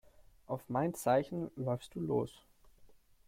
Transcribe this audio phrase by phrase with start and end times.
[0.47, 2.33] Auf mein Zeichen läufst du los.